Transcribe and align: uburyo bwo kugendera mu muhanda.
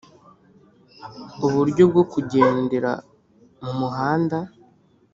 uburyo 1.45 1.83
bwo 1.91 2.03
kugendera 2.11 2.91
mu 3.63 3.71
muhanda. 3.79 4.37